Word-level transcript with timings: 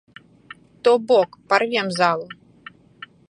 То 0.83 0.91
бок, 1.07 1.29
парвем 1.49 1.87
залу. 1.97 2.27